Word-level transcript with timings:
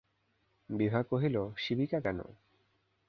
বিভা 0.69 1.01
কহিল, 1.03 1.35
শিবিকা 1.57 1.99
কেন? 1.99 2.19